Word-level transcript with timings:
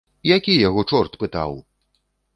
Які 0.29 0.55
яго 0.69 0.85
чорт 0.93 1.19
пытаў? 1.25 1.51